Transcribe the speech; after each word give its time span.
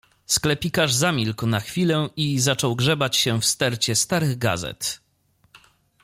"Sklepikarz 0.25 0.93
zamilkł 0.93 1.47
na 1.47 1.59
chwilę 1.59 2.09
i 2.17 2.39
zaczął 2.39 2.75
grzebać 2.75 3.17
się 3.17 3.41
w 3.41 3.45
stercie 3.45 3.95
starych 3.95 4.37
gazet." 4.37 5.01